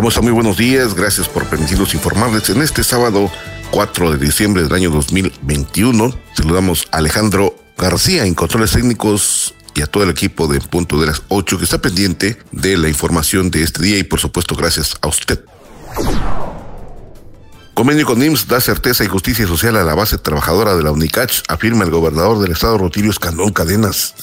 [0.00, 0.24] ¿Cómo están?
[0.24, 0.94] Muy buenos días.
[0.94, 3.30] Gracias por permitirnos informarles en este sábado
[3.70, 6.18] 4 de diciembre del año 2021.
[6.32, 11.08] Saludamos a Alejandro García en controles técnicos y a todo el equipo de Punto de
[11.08, 14.96] las 8 que está pendiente de la información de este día y por supuesto gracias
[15.02, 15.44] a usted.
[17.74, 21.42] Convenio con IMSS da certeza y justicia social a la base trabajadora de la UNICACH,
[21.46, 24.14] afirma el gobernador del estado Rotilio Escandón Cadenas.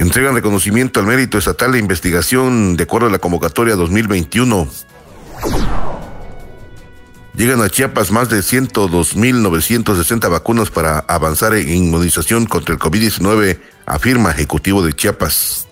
[0.00, 4.66] Entregan reconocimiento al mérito estatal de investigación de acuerdo a la convocatoria 2021.
[7.34, 14.30] Llegan a Chiapas más de 102.960 vacunas para avanzar en inmunización contra el COVID-19, afirma
[14.30, 15.68] Ejecutivo de Chiapas.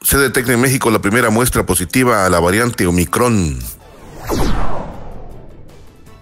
[0.00, 3.58] Se detecta en México la primera muestra positiva a la variante Omicron.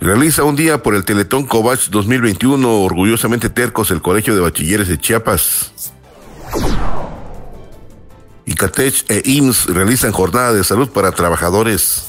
[0.01, 4.99] Realiza un día por el Teletón Covach 2021, orgullosamente tercos, el Colegio de Bachilleres de
[4.99, 5.73] Chiapas.
[8.45, 12.09] Icatech e IMSS realizan jornada de salud para trabajadores.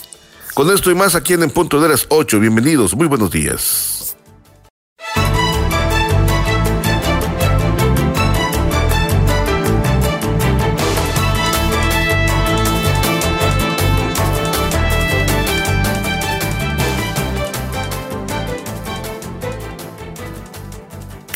[0.54, 2.40] Con esto y más aquí en, en Punto de las 8.
[2.40, 3.97] Bienvenidos, muy buenos días.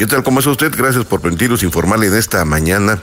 [0.02, 0.24] ¿Qué tal?
[0.24, 0.74] ¿Cómo está usted?
[0.76, 3.00] Gracias por permitirnos informarle en esta mañana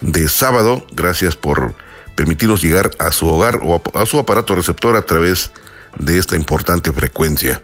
[0.00, 0.86] de sábado.
[0.92, 1.74] Gracias por
[2.14, 5.52] permitirnos llegar a su hogar o a, su aparato receptor a través
[5.98, 7.62] de esta importante frecuencia.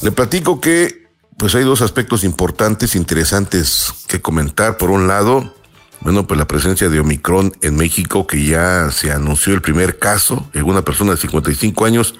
[0.00, 4.76] Le platico que pues hay dos aspectos importantes, interesantes que comentar.
[4.76, 5.56] Por un lado,
[5.98, 10.48] bueno, pues la presencia de Omicron en México, que ya se anunció el primer caso
[10.54, 12.14] en una persona de 55 años.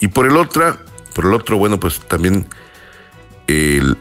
[0.00, 0.78] Y por el otro,
[1.14, 2.46] por el otro, bueno, pues también
[3.46, 3.98] el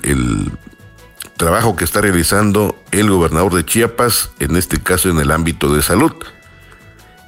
[1.37, 5.81] trabajo que está realizando el gobernador de Chiapas, en este caso en el ámbito de
[5.81, 6.13] salud.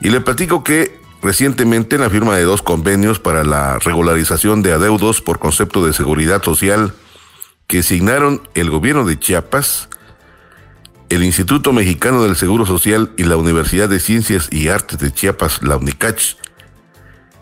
[0.01, 4.73] Y le platico que recientemente en la firma de dos convenios para la regularización de
[4.73, 6.93] adeudos por concepto de seguridad social
[7.67, 9.89] que signaron el gobierno de Chiapas,
[11.09, 15.63] el Instituto Mexicano del Seguro Social y la Universidad de Ciencias y Artes de Chiapas,
[15.63, 16.35] la UNICACH.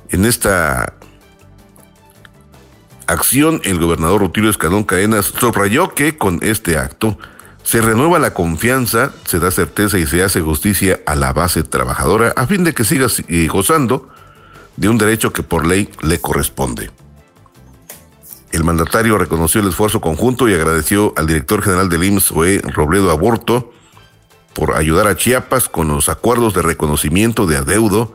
[0.09, 0.94] En esta
[3.08, 7.18] acción, el gobernador Rutilio Escalón Cadenas subrayó que con este acto
[7.64, 12.34] se renueva la confianza, se da certeza y se hace justicia a la base trabajadora
[12.36, 13.08] a fin de que siga
[13.47, 14.09] gozando
[14.75, 16.92] de un derecho que por ley le corresponde.
[18.52, 23.09] El mandatario reconoció el esfuerzo conjunto y agradeció al director general del IMSS, Oe Robledo
[23.09, 23.72] Aborto,
[24.53, 28.13] por ayudar a Chiapas con los acuerdos de reconocimiento de adeudo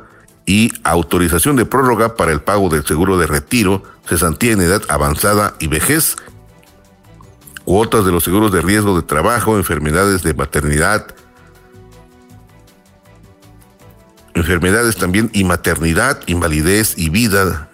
[0.49, 5.55] y autorización de prórroga para el pago del seguro de retiro, cesantía en edad avanzada
[5.61, 6.17] y vejez,
[7.67, 11.15] cuotas de los seguros de riesgo de trabajo, enfermedades de maternidad,
[14.33, 17.69] enfermedades también y maternidad, invalidez y vida,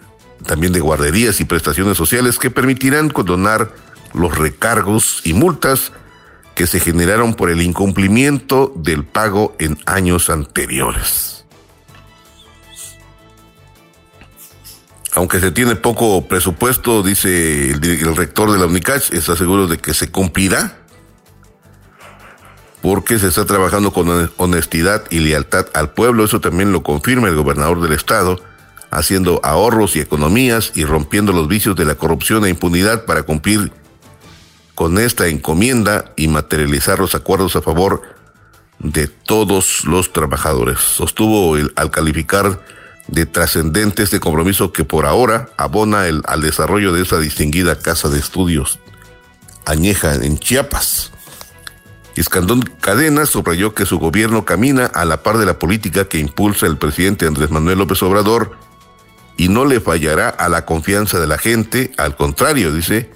[0.45, 3.71] también de guarderías y prestaciones sociales que permitirán condonar
[4.13, 5.93] los recargos y multas
[6.55, 11.34] que se generaron por el incumplimiento del pago en años anteriores.
[15.15, 19.93] Aunque se tiene poco presupuesto, dice el, rector de la UNICACH, está seguro de que
[19.93, 20.77] se cumplirá,
[22.81, 26.25] porque se está trabajando con honestidad y lealtad al pueblo.
[26.25, 28.41] Eso también lo confirma el gobernador del estado,
[28.91, 33.71] haciendo ahorros y economías y rompiendo los vicios de la corrupción e impunidad para cumplir
[34.75, 38.01] con esta encomienda y materializar los acuerdos a favor
[38.79, 40.79] de todos los trabajadores.
[40.79, 42.59] Sostuvo el, al calificar
[43.07, 48.09] de trascendente este compromiso que por ahora abona el, al desarrollo de esa distinguida casa
[48.09, 48.79] de estudios
[49.65, 51.11] añeja en Chiapas.
[52.15, 56.65] Escandón Cadena subrayó que su gobierno camina a la par de la política que impulsa
[56.65, 58.55] el presidente Andrés Manuel López Obrador
[59.37, 63.11] y no le fallará a la confianza de la gente, al contrario, dice,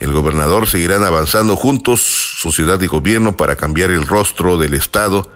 [0.00, 2.00] el gobernador seguirán avanzando juntos,
[2.38, 5.30] sociedad y gobierno, para cambiar el rostro del Estado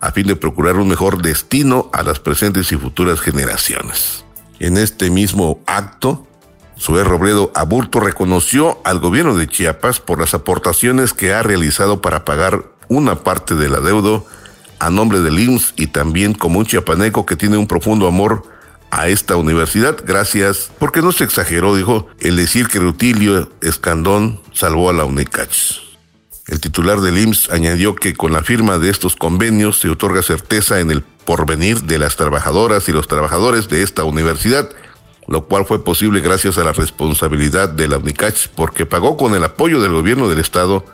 [0.00, 4.24] a fin de procurar un mejor destino a las presentes y futuras generaciones.
[4.58, 6.26] En este mismo acto,
[6.78, 12.24] Zoé Robledo Aburto reconoció al gobierno de Chiapas por las aportaciones que ha realizado para
[12.24, 14.26] pagar una parte del adeudo
[14.78, 18.44] a nombre del IMSS y también como un chiapaneco que tiene un profundo amor
[18.90, 24.90] a esta universidad, gracias, porque no se exageró, dijo, el decir que Rutilio Escandón salvó
[24.90, 25.89] a la UNICACH.
[26.50, 30.80] El titular del IMSS añadió que con la firma de estos convenios se otorga certeza
[30.80, 34.68] en el porvenir de las trabajadoras y los trabajadores de esta universidad,
[35.28, 39.44] lo cual fue posible gracias a la responsabilidad de la UNICACH porque pagó con el
[39.44, 40.84] apoyo del gobierno del estado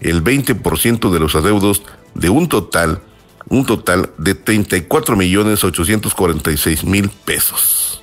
[0.00, 1.82] el 20% de los adeudos
[2.14, 3.00] de un total,
[3.48, 8.02] un total de 34 millones 846 mil pesos.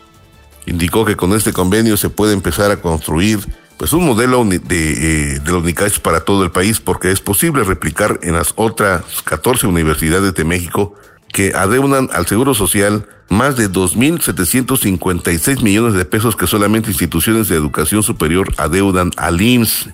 [0.66, 3.46] Indicó que con este convenio se puede empezar a construir
[3.78, 7.64] pues un modelo de, eh, de la UNICACH para todo el país porque es posible
[7.64, 10.96] replicar en las otras 14 universidades de México
[11.36, 17.56] que adeudan al Seguro Social más de 2.756 millones de pesos que solamente instituciones de
[17.56, 19.90] educación superior adeudan al IMSS.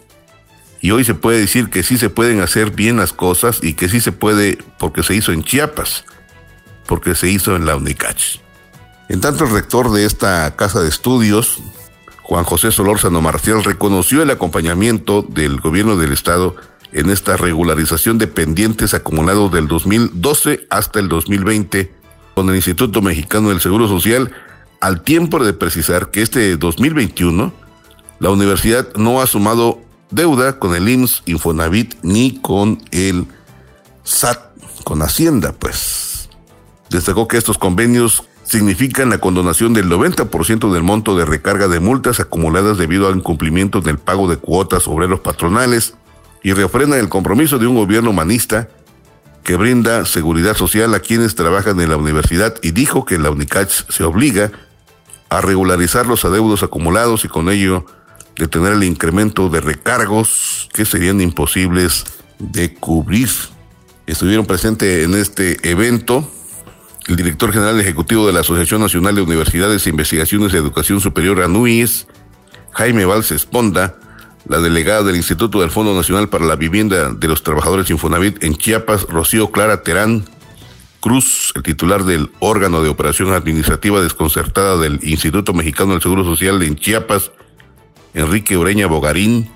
[0.82, 3.88] Y hoy se puede decir que sí se pueden hacer bien las cosas y que
[3.88, 6.06] sí se puede porque se hizo en Chiapas,
[6.88, 8.40] porque se hizo en la UNICACH.
[9.10, 11.60] En tanto, el rector de esta casa de estudios,
[12.32, 16.56] Juan José Solórzano Marcial, reconoció el acompañamiento del gobierno del Estado
[16.94, 21.94] en esta regularización de pendientes acumulados del 2012 hasta el 2020
[22.34, 24.32] con el Instituto Mexicano del Seguro Social,
[24.80, 27.52] al tiempo de precisar que este 2021
[28.20, 33.28] la universidad no ha sumado deuda con el IMSS, Infonavit ni con el
[34.06, 34.40] SAT,
[34.86, 36.30] con Hacienda, pues.
[36.90, 42.20] Destacó que estos convenios significan la condonación del 90% del monto de recarga de multas
[42.20, 45.94] acumuladas debido al incumplimiento del pago de cuotas obreros patronales,
[46.44, 48.68] y refrena el compromiso de un gobierno humanista
[49.44, 53.90] que brinda seguridad social a quienes trabajan en la universidad y dijo que la UNICACH
[53.90, 54.52] se obliga
[55.30, 57.86] a regularizar los adeudos acumulados y con ello
[58.36, 62.04] detener el incremento de recargos que serían imposibles
[62.38, 63.30] de cubrir.
[64.08, 66.30] Estuvieron presentes en este evento
[67.12, 71.42] el director general ejecutivo de la Asociación Nacional de Universidades e Investigaciones de Educación Superior
[71.42, 72.08] ANUIS,
[72.72, 73.98] Jaime Valls Esponda,
[74.48, 78.56] la delegada del Instituto del Fondo Nacional para la Vivienda de los Trabajadores Infonavit en
[78.56, 80.24] Chiapas, Rocío Clara Terán
[81.02, 86.64] Cruz, el titular del órgano de operación administrativa desconcertada del Instituto Mexicano del Seguro Social
[86.64, 87.32] en Chiapas,
[88.14, 89.50] Enrique Oreña Bogarín,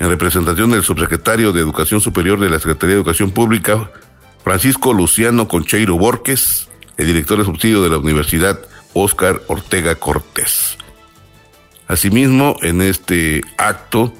[0.00, 3.92] en representación del subsecretario de Educación Superior de la Secretaría de Educación Pública,
[4.44, 8.58] Francisco Luciano Concheiro Borges, el director de subsidio de la Universidad,
[8.92, 10.76] Óscar Ortega Cortés.
[11.86, 14.12] Asimismo, en este acto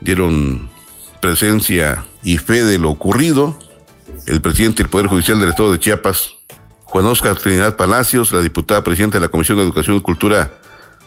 [0.00, 0.68] dieron
[1.20, 3.58] presencia y fe de lo ocurrido
[4.26, 6.34] el presidente del Poder Judicial del Estado de Chiapas,
[6.84, 10.52] Juan Oscar Trinidad Palacios, la diputada presidenta de la Comisión de Educación y Cultura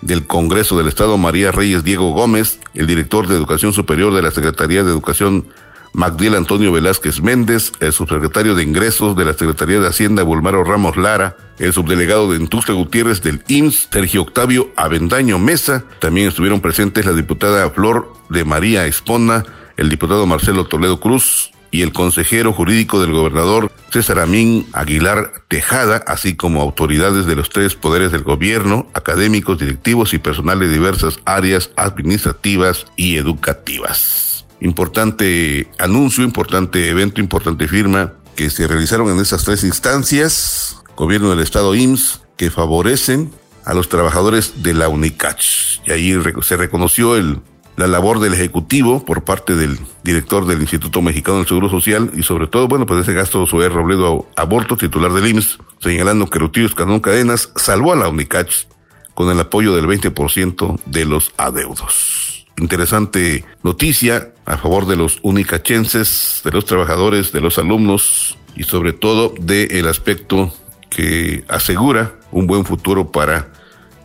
[0.02, 4.32] del Congreso del Estado, María Reyes Diego Gómez, el director de Educación Superior de la
[4.32, 5.48] Secretaría de Educación
[5.94, 10.98] Magdiel Antonio Velázquez Méndez, el subsecretario de Ingresos de la Secretaría de Hacienda, Bulmaro Ramos
[10.98, 15.84] Lara, el subdelegado de Entustre Gutiérrez del IMSS, Sergio Octavio Avendaño Mesa.
[16.00, 19.46] También estuvieron presentes la diputada Flor de María Espona,
[19.78, 26.04] el diputado Marcelo Toledo Cruz y el consejero jurídico del gobernador César Amín Aguilar Tejada,
[26.08, 31.20] así como autoridades de los tres poderes del gobierno, académicos, directivos y personal de diversas
[31.26, 34.29] áreas administrativas y educativas.
[34.62, 41.40] Importante anuncio, importante evento, importante firma que se realizaron en esas tres instancias, gobierno del
[41.40, 43.32] estado IMSS, que favorecen
[43.66, 45.82] a los trabajadores de la UNICACH.
[45.86, 47.42] Y ahí se reconoció el,
[47.76, 52.24] la labor del Ejecutivo por parte del director del Instituto Mexicano del Seguro Social y
[52.24, 56.68] sobre todo, bueno, pues ese gasto Zoé Robledo Aborto, titular del IMSS, señalando que Rutilio
[56.68, 58.68] Escanón Cadenas salvó a la UNICACH
[59.14, 62.29] con el apoyo del 20% de los adeudos
[62.60, 68.94] interesante noticia a favor de los unicachenses, de los trabajadores, de los alumnos y sobre
[68.94, 70.54] todo del aspecto
[70.90, 73.52] que asegura un buen futuro para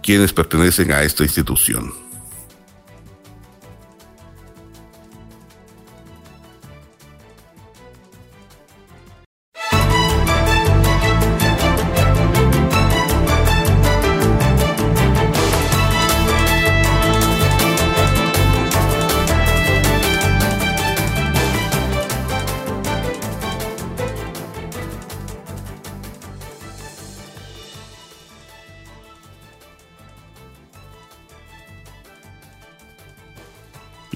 [0.02, 2.03] quienes pertenecen a esta institución.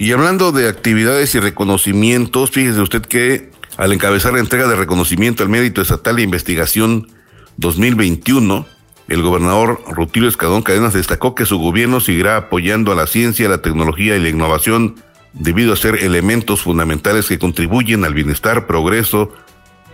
[0.01, 5.43] Y hablando de actividades y reconocimientos, fíjese usted que al encabezar la entrega de reconocimiento
[5.43, 7.09] al mérito estatal de investigación
[7.57, 8.65] 2021,
[9.09, 13.61] el gobernador Rutilio Escadón Cadenas destacó que su gobierno seguirá apoyando a la ciencia, la
[13.61, 15.03] tecnología y la innovación
[15.33, 19.33] debido a ser elementos fundamentales que contribuyen al bienestar, progreso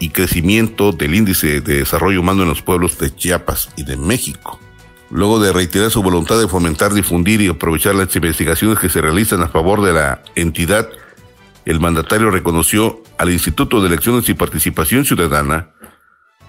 [0.01, 4.61] y crecimiento del índice de desarrollo humano en los pueblos de Chiapas y de México.
[5.15, 9.43] Luego de reiterar su voluntad de fomentar, difundir y aprovechar las investigaciones que se realizan
[9.43, 10.89] a favor de la entidad,
[11.65, 15.69] el mandatario reconoció al Instituto de Elecciones y Participación Ciudadana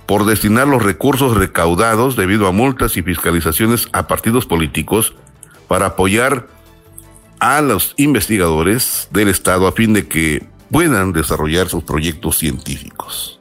[0.07, 5.13] por destinar los recursos recaudados debido a multas y fiscalizaciones a partidos políticos
[5.67, 6.47] para apoyar
[7.39, 13.34] a los investigadores del Estado a fin de que puedan desarrollar sus proyectos científicos.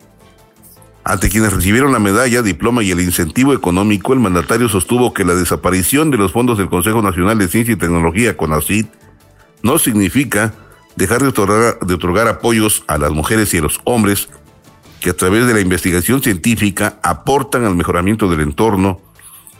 [1.04, 5.34] Ante quienes recibieron la medalla, diploma y el incentivo económico, el mandatario sostuvo que la
[5.34, 8.88] desaparición de los fondos del Consejo Nacional de Ciencia y Tecnología, CONACYT,
[9.62, 10.54] no significa
[10.96, 14.30] dejar de otorgar, de otorgar apoyos a las mujeres y a los hombres
[15.00, 19.02] que a través de la investigación científica aportan al mejoramiento del entorno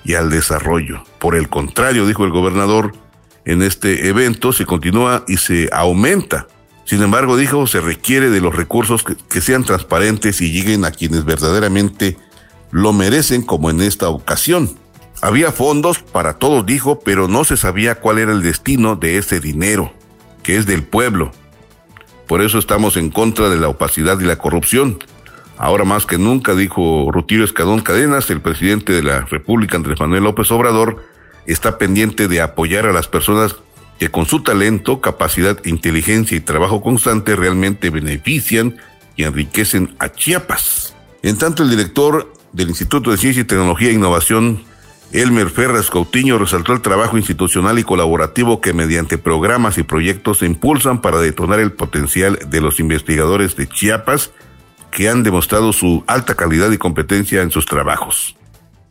[0.02, 1.04] y al desarrollo.
[1.18, 2.92] Por el contrario, dijo el gobernador,
[3.44, 6.46] en este evento se continúa y se aumenta.
[6.85, 11.25] Sin embargo, dijo, se requiere de los recursos que, sean transparentes y lleguen a quienes
[11.25, 12.19] verdaderamente
[12.71, 14.71] lo merecen, como en esta ocasión.
[15.23, 19.41] Había fondos para todos, dijo, pero no se sabía cuál era el destino de ese
[19.41, 19.93] dinero,
[20.43, 21.33] que es del pueblo.
[22.26, 24.99] Por eso estamos en contra de la opacidad y la corrupción.
[25.57, 30.25] Ahora más que nunca, dijo Rutilio Escadón Cadenas, el presidente de la República, Andrés Manuel
[30.25, 31.03] López Obrador,
[31.47, 33.57] está pendiente de apoyar a las personas
[33.98, 38.76] que con su talento, capacidad, inteligencia y trabajo constante realmente benefician
[39.16, 40.94] y enriquecen a Chiapas.
[41.22, 44.62] En tanto, el director del Instituto de Ciencia y Tecnología e Innovación,
[45.12, 50.46] Elmer Ferras Coutinho, resaltó el trabajo institucional y colaborativo que mediante programas y proyectos se
[50.46, 54.32] impulsan para detonar el potencial de los investigadores de Chiapas
[54.90, 58.36] que han demostrado su alta calidad y competencia en sus trabajos.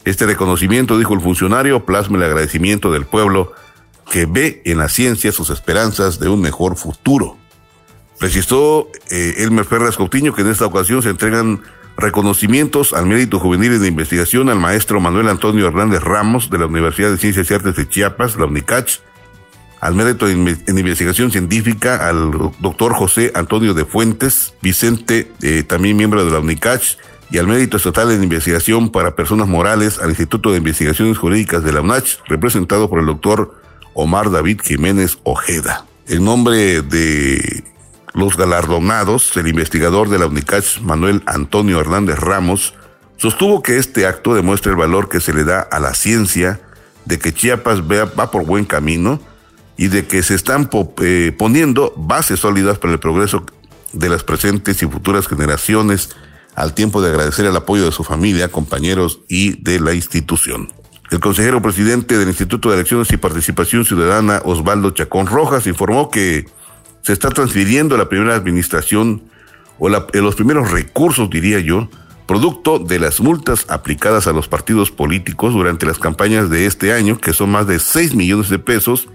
[0.06, 3.54] Este reconocimiento, dijo el funcionario, plasma el agradecimiento del pueblo
[4.12, 7.38] que ve en la ciencia sus esperanzas de un mejor futuro.
[8.20, 11.62] Precisó eh, Elmer Ferraz Coutinho que en esta ocasión se entregan
[11.98, 17.12] reconocimientos al mérito juvenil de investigación al maestro Manuel Antonio Hernández Ramos de la Universidad
[17.12, 19.00] de Ciencias y Artes de Chiapas, la UNICACH,
[19.80, 26.24] al mérito en, investigación científica al doctor José Antonio de Fuentes, Vicente, eh, también miembro
[26.24, 26.98] de la UNICACH,
[27.30, 31.74] y al mérito estatal en investigación para personas morales al Instituto de Investigaciones Jurídicas de
[31.74, 33.60] la UNACH, representado por el doctor
[33.94, 35.86] Omar David Jiménez Ojeda.
[36.08, 37.64] El nombre de
[38.14, 42.74] los galardonados, el investigador de la UNICACH, Manuel Antonio Hernández Ramos,
[43.18, 46.62] sostuvo que este acto demuestra el valor que se le da a la ciencia,
[47.06, 49.20] de que Chiapas va por buen camino,
[49.78, 50.70] y de que se están
[51.02, 53.44] eh, poniendo bases sólidas para el progreso
[53.92, 56.10] de las presentes y futuras generaciones,
[56.56, 60.72] al tiempo de agradecer el apoyo de su familia, compañeros y de la institución.
[61.14, 66.48] El consejero presidente del Instituto de Elecciones y Participación Ciudadana, Osvaldo Chacón Rojas, informó que
[67.04, 69.22] se está transfiriendo la primera administración
[69.78, 71.88] o los primeros recursos, diría yo,
[72.26, 77.20] producto de las multas aplicadas a los partidos políticos durante las campañas de este año,
[77.20, 79.08] que son más de 6 millones de pesos,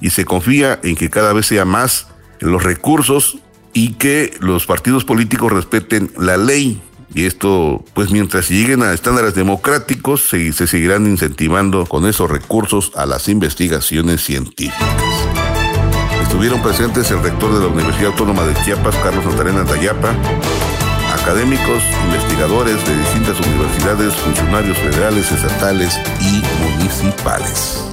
[0.00, 2.06] y se confía en que cada vez sea más
[2.38, 3.38] los recursos
[3.72, 6.80] y que los partidos políticos respeten la ley.
[7.14, 12.92] Y esto, pues mientras lleguen a estándares democráticos, se, se seguirán incentivando con esos recursos
[12.94, 14.88] a las investigaciones científicas.
[16.22, 20.14] Estuvieron presentes el rector de la Universidad Autónoma de Chiapas, Carlos Santarena Tayapa,
[21.12, 27.89] académicos, investigadores de distintas universidades, funcionarios federales, estatales y municipales.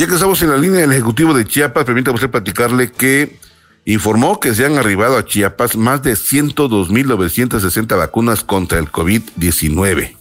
[0.00, 3.38] Ya que estamos en la línea del Ejecutivo de Chiapas, permítame usted platicarle que
[3.84, 10.16] informó que se han arribado a Chiapas más de 102.960 vacunas contra el COVID-19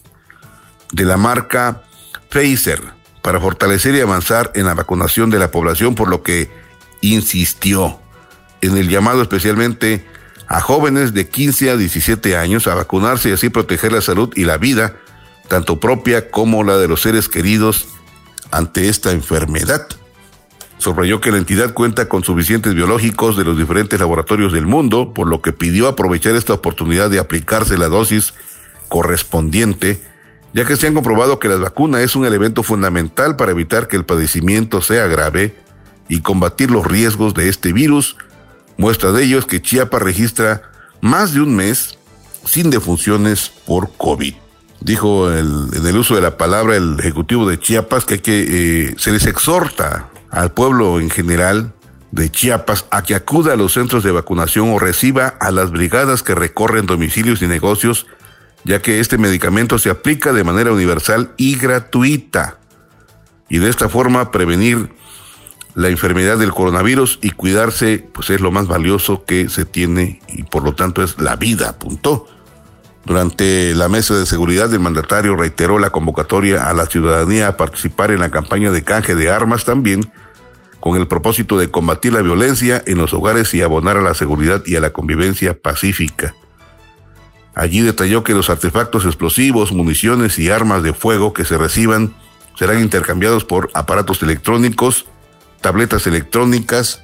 [0.92, 1.84] de la marca
[2.30, 2.82] Pfizer
[3.22, 6.52] para fortalecer y avanzar en la vacunación de la población, por lo que
[7.00, 8.02] insistió
[8.60, 10.06] en el llamado especialmente
[10.50, 14.44] a jóvenes de 15 a 17 años a vacunarse y así proteger la salud y
[14.44, 14.98] la vida,
[15.48, 17.88] tanto propia como la de los seres queridos
[18.52, 19.88] ante esta enfermedad.
[20.78, 25.28] Subrayó que la entidad cuenta con suficientes biológicos de los diferentes laboratorios del mundo, por
[25.28, 28.34] lo que pidió aprovechar esta oportunidad de aplicarse la dosis
[28.88, 30.02] correspondiente,
[30.54, 33.98] ya que se han comprobado que la vacuna es un elemento fundamental para evitar que
[33.98, 35.56] el padecimiento sea grave
[36.08, 38.16] y combatir los riesgos de este virus.
[38.78, 40.62] Muestra de ello es que Chiapas registra
[41.02, 42.00] más de un mes
[42.46, 44.34] sin defunciones por COVID
[44.82, 48.96] dijo el, en el uso de la palabra el ejecutivo de Chiapas que, que eh,
[48.98, 51.74] se les exhorta al pueblo en general
[52.12, 56.24] de Chiapas a que acuda a los centros de vacunación o reciba a las brigadas
[56.24, 58.08] que recorren domicilios y negocios,
[58.64, 62.58] ya que este medicamento se aplica de manera universal y gratuita.
[63.48, 64.90] Y de esta forma prevenir
[65.76, 70.44] la enfermedad del coronavirus y cuidarse, pues es lo más valioso que se tiene y
[70.44, 72.28] por lo tanto es la vida, apuntó.
[73.10, 78.12] Durante la mesa de seguridad, el mandatario reiteró la convocatoria a la ciudadanía a participar
[78.12, 80.12] en la campaña de canje de armas también,
[80.80, 84.62] con el propósito de combatir la violencia en los hogares y abonar a la seguridad
[84.64, 86.36] y a la convivencia pacífica.
[87.56, 92.14] Allí detalló que los artefactos explosivos, municiones y armas de fuego que se reciban
[92.60, 95.08] serán intercambiados por aparatos electrónicos,
[95.62, 97.02] tabletas electrónicas,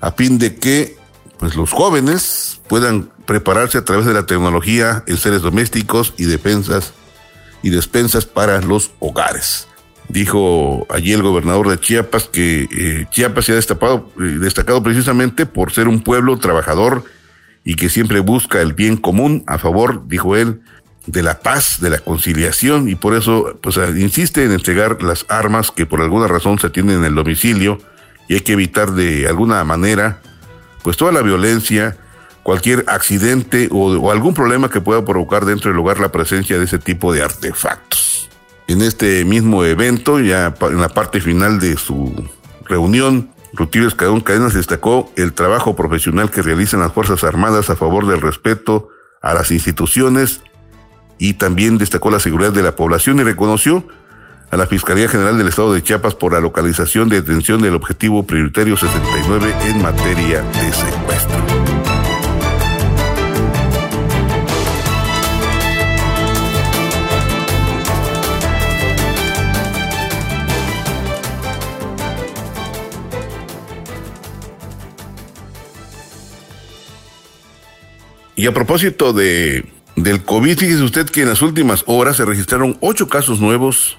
[0.00, 0.96] a fin de que
[1.38, 6.92] pues, los jóvenes puedan prepararse a través de la tecnología en seres domésticos y defensas
[7.62, 9.68] y despensas para los hogares.
[10.08, 15.46] Dijo allí el gobernador de Chiapas que eh, Chiapas se ha destapado, eh, destacado precisamente
[15.46, 17.04] por ser un pueblo trabajador
[17.64, 20.60] y que siempre busca el bien común a favor, dijo él,
[21.06, 25.70] de la paz, de la conciliación y por eso pues insiste en entregar las armas
[25.70, 27.78] que por alguna razón se tienen en el domicilio
[28.28, 30.20] y hay que evitar de alguna manera
[30.82, 31.96] pues toda la violencia,
[32.44, 36.78] cualquier accidente o, algún problema que pueda provocar dentro del hogar la presencia de ese
[36.78, 38.28] tipo de artefactos.
[38.68, 42.28] En este mismo evento, ya en la parte final de su
[42.66, 48.06] reunión, Rutilio Escadón Cadenas destacó el trabajo profesional que realizan las Fuerzas Armadas a favor
[48.06, 48.88] del respeto
[49.22, 50.42] a las instituciones
[51.18, 53.86] y también destacó la seguridad de la población y reconoció
[54.50, 58.26] a la Fiscalía General del Estado de Chiapas por la localización de detención del objetivo
[58.26, 61.63] prioritario 69 en materia de secuestro.
[78.36, 79.64] Y a propósito de,
[79.96, 83.96] del COVID, fíjese usted que en las últimas horas se registraron ocho casos nuevos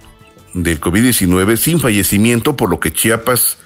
[0.53, 3.57] del COVID-19 sin fallecimiento, por lo que Chiapas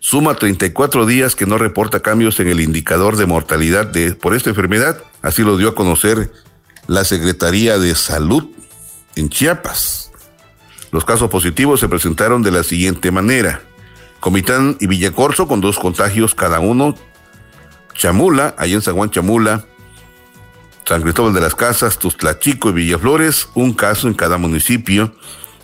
[0.00, 4.50] suma 34 días que no reporta cambios en el indicador de mortalidad de, por esta
[4.50, 5.02] enfermedad.
[5.22, 6.30] Así lo dio a conocer
[6.86, 8.48] la Secretaría de Salud
[9.16, 10.10] en Chiapas.
[10.90, 13.62] Los casos positivos se presentaron de la siguiente manera.
[14.20, 16.94] Comitán y Villacorso con dos contagios cada uno.
[17.94, 19.66] Chamula, ahí en San Juan Chamula,
[20.88, 25.12] San Cristóbal de las Casas, Tustlachico y Villaflores, un caso en cada municipio.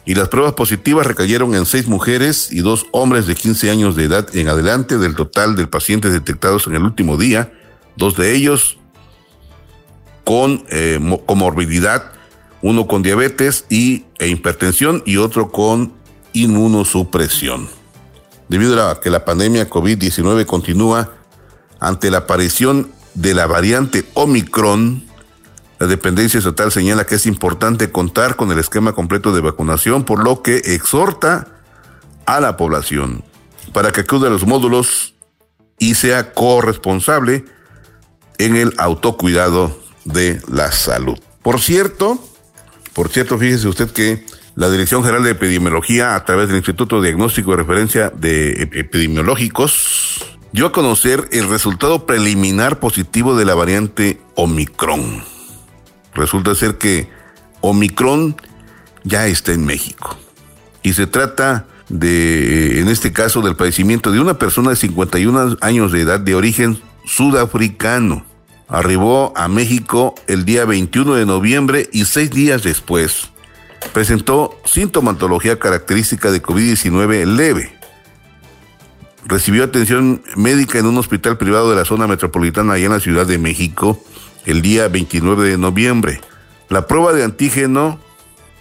[0.05, 4.05] Y las pruebas positivas recayeron en seis mujeres y dos hombres de 15 años de
[4.05, 7.51] edad en adelante del total de pacientes detectados en el último día,
[7.97, 8.77] dos de ellos
[10.25, 12.13] con eh, comorbilidad,
[12.61, 15.95] uno con diabetes y, e hipertensión y otro con
[16.35, 17.71] inmunosupresión.
[18.51, 21.15] Debido a que la pandemia COVID-19 continúa
[21.81, 25.14] ante la aparición de la variante Omicron,
[25.85, 30.25] la dependencia estatal señala que es importante contar con el esquema completo de vacunación, por
[30.25, 31.47] lo que exhorta
[32.25, 33.23] a la población
[33.75, 35.13] para que acude a los módulos
[35.79, 37.45] y sea corresponsable
[38.39, 41.19] en el autocuidado de la salud.
[41.43, 42.19] Por cierto,
[42.95, 47.51] por cierto, fíjese usted que la Dirección General de Epidemiología, a través del Instituto Diagnóstico
[47.51, 55.34] de Referencia de Epidemiológicos, dio a conocer el resultado preliminar positivo de la variante Omicron
[56.15, 57.09] resulta ser que
[57.61, 58.37] Omicron
[59.05, 60.17] ya está en México.
[60.83, 65.93] Y se trata de, en este caso, del padecimiento de una persona de 51 años
[65.93, 68.25] de edad de origen sudafricano.
[68.69, 73.31] Arribó a México el día 21 de noviembre y seis días después
[73.93, 77.73] presentó sintomatología característica de COVID-19 leve.
[79.27, 83.27] Recibió atención médica en un hospital privado de la zona metropolitana allá en la Ciudad
[83.27, 84.03] de México
[84.45, 86.21] el día 29 de noviembre.
[86.69, 87.99] La prueba de antígeno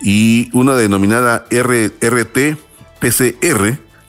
[0.01, 2.57] y una denominada RT-PCR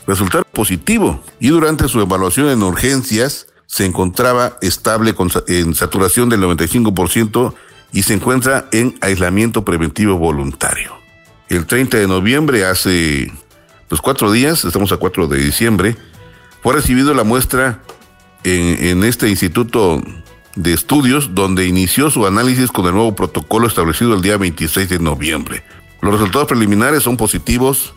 [0.06, 6.42] resultaron positivo y durante su evaluación en urgencias se encontraba estable con, en saturación del
[6.42, 7.54] 95%
[7.92, 10.92] y se encuentra en aislamiento preventivo voluntario.
[11.48, 13.32] El 30 de noviembre, hace
[13.88, 15.96] pues cuatro días, estamos a 4 de diciembre,
[16.62, 17.82] fue recibido la muestra
[18.42, 20.02] en este instituto
[20.56, 24.98] de Estudios, donde inició su análisis con el nuevo protocolo establecido el día 26 de
[24.98, 25.64] noviembre.
[26.00, 27.94] Los resultados preliminares son positivos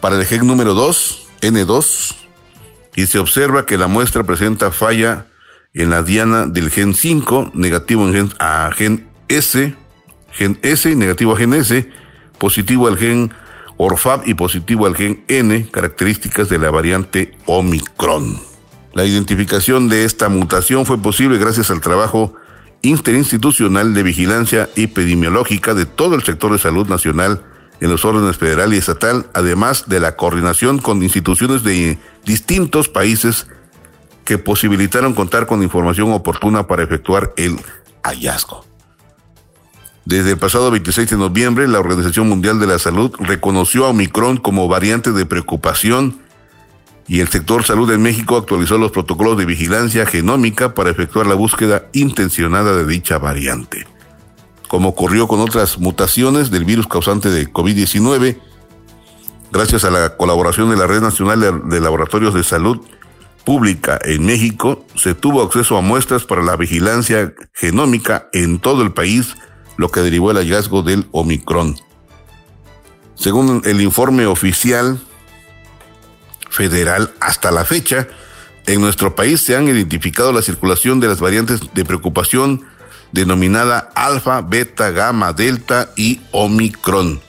[0.00, 2.14] para el gen número 2, N2,
[2.96, 5.26] y se observa que la muestra presenta falla
[5.72, 9.74] en la diana del gen 5, negativo en gen, a gen S,
[10.32, 11.90] gen S negativo a gen S,
[12.38, 13.32] positivo al gen
[13.76, 18.53] Orfab y positivo al gen N, características de la variante Omicron.
[18.94, 22.34] La identificación de esta mutación fue posible gracias al trabajo
[22.82, 27.42] interinstitucional de vigilancia epidemiológica de todo el sector de salud nacional
[27.80, 33.48] en los órdenes federal y estatal, además de la coordinación con instituciones de distintos países
[34.24, 37.58] que posibilitaron contar con información oportuna para efectuar el
[38.04, 38.64] hallazgo.
[40.04, 44.36] Desde el pasado 26 de noviembre, la Organización Mundial de la Salud reconoció a Omicron
[44.36, 46.23] como variante de preocupación
[47.06, 51.34] y el sector salud en México actualizó los protocolos de vigilancia genómica para efectuar la
[51.34, 53.86] búsqueda intencionada de dicha variante.
[54.68, 58.38] Como ocurrió con otras mutaciones del virus causante de COVID-19,
[59.52, 62.80] gracias a la colaboración de la Red Nacional de Laboratorios de Salud
[63.44, 68.92] Pública en México, se tuvo acceso a muestras para la vigilancia genómica en todo el
[68.92, 69.36] país,
[69.76, 71.76] lo que derivó el hallazgo del Omicron.
[73.14, 74.98] Según el informe oficial
[76.54, 78.08] federal, hasta la fecha,
[78.66, 82.64] en nuestro país se han identificado la circulación de las variantes de preocupación
[83.12, 87.20] denominada alfa, beta, gamma, delta y omicron.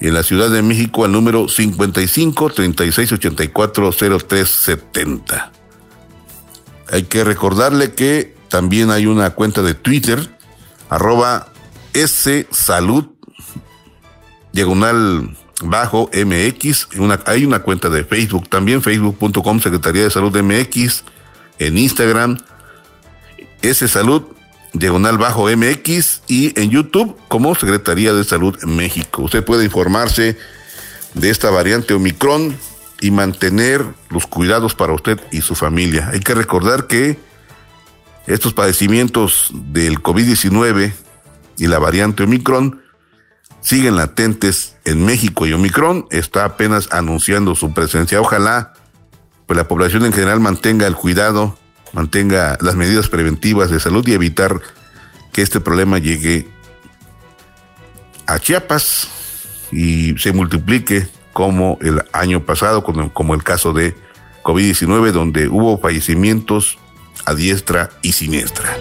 [0.00, 5.52] en la Ciudad de México al número 55 36 84 0370.
[6.90, 10.36] Hay que recordarle que también hay una cuenta de Twitter,
[10.88, 11.48] arroba
[11.92, 13.06] S Salud,
[14.52, 16.88] diagonal bajo MX.
[17.26, 21.04] Hay una cuenta de Facebook también, facebook.com Secretaría de Salud MX.
[21.58, 22.38] En Instagram,
[23.62, 24.22] S Salud,
[24.72, 26.22] diagonal bajo MX.
[26.28, 29.22] Y en YouTube como Secretaría de Salud México.
[29.22, 30.36] Usted puede informarse
[31.14, 32.56] de esta variante Omicron
[33.00, 36.10] y mantener los cuidados para usted y su familia.
[36.12, 37.18] Hay que recordar que
[38.26, 40.92] estos padecimientos del COVID-19
[41.58, 42.83] y la variante Omicron
[43.64, 48.20] siguen latentes en México y Omicron está apenas anunciando su presencia.
[48.20, 48.74] Ojalá
[49.46, 51.58] pues la población en general mantenga el cuidado,
[51.92, 54.60] mantenga las medidas preventivas de salud y evitar
[55.32, 56.46] que este problema llegue
[58.26, 59.08] a Chiapas
[59.72, 63.96] y se multiplique como el año pasado, como el caso de
[64.44, 66.78] COVID-19, donde hubo fallecimientos
[67.24, 68.76] a diestra y siniestra.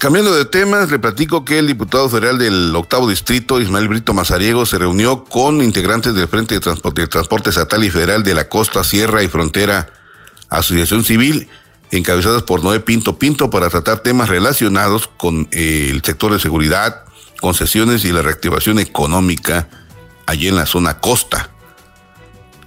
[0.00, 4.64] Cambiando de temas, le platico que el diputado federal del octavo distrito, Ismael Brito Mazariego,
[4.64, 9.22] se reunió con integrantes del Frente de Transporte, Estatal y Federal de la Costa, Sierra
[9.22, 9.90] y Frontera
[10.48, 11.50] Asociación Civil,
[11.90, 17.04] encabezadas por Noé Pinto Pinto, para tratar temas relacionados con eh, el sector de seguridad,
[17.42, 19.68] concesiones y la reactivación económica
[20.24, 21.50] allí en la zona costa.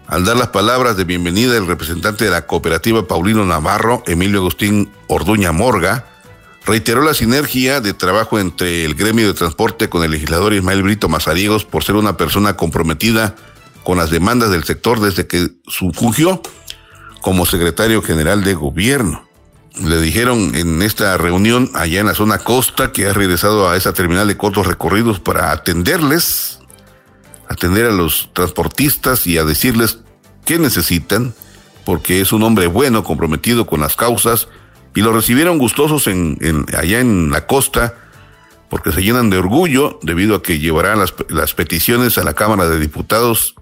[0.05, 4.91] Al dar las palabras de bienvenida, el representante de la cooperativa Paulino Navarro, Emilio Agustín
[5.07, 6.12] Orduña Morga,
[6.65, 11.09] reiteró la sinergia de trabajo entre el gremio de transporte con el legislador Ismael Brito
[11.09, 13.35] Mazariegos por ser una persona comprometida
[13.83, 16.41] con las demandas del sector desde que fungió
[17.21, 19.27] como secretario general de gobierno.
[19.81, 23.93] Le dijeron en esta reunión allá en la zona costa que ha regresado a esa
[23.93, 26.59] terminal de cortos recorridos para atenderles,
[27.49, 29.99] atender a los transportistas y a decirles
[30.45, 31.33] qué necesitan,
[31.85, 34.47] porque es un hombre bueno, comprometido con las causas
[34.95, 37.95] y lo recibieron gustosos allá en la costa,
[38.69, 42.79] porque se llenan de orgullo debido a que llevarán las, peticiones a la Cámara de
[42.79, 43.55] Diputados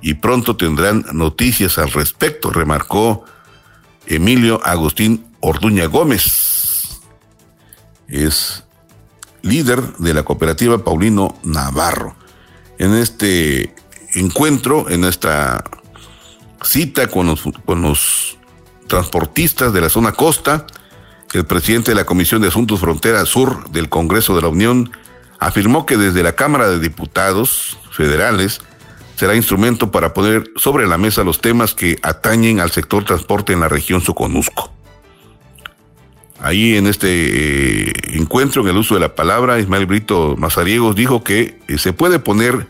[0.00, 3.24] y pronto tendrán noticias al respecto, remarcó
[4.06, 7.00] Emilio Agustín Orduña Gómez.
[8.08, 8.64] Es
[9.42, 12.16] líder de la cooperativa Paulino Navarro.
[12.78, 13.74] En este
[14.14, 15.62] encuentro, en esta
[16.62, 17.26] cita con
[17.66, 18.37] los
[18.88, 20.66] transportistas de la zona costa,
[21.32, 24.90] el presidente de la Comisión de Asuntos Frontera Sur del Congreso de la Unión
[25.38, 28.60] afirmó que desde la Cámara de Diputados federales
[29.16, 33.60] será instrumento para poner sobre la mesa los temas que atañen al sector transporte en
[33.60, 34.72] la región Soconusco.
[36.40, 41.24] Ahí en este eh, encuentro, en el uso de la palabra, Ismael Brito Mazariegos dijo
[41.24, 42.68] que eh, se puede poner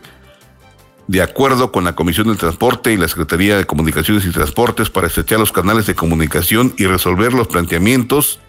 [1.09, 5.07] de acuerdo con la Comisión del Transporte y la Secretaría de Comunicaciones y Transportes para
[5.07, 8.39] estrechar los canales de comunicación y resolver los planteamientos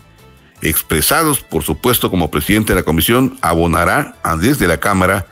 [0.61, 5.27] expresados, por supuesto, como presidente de la comisión, abonará desde la Cámara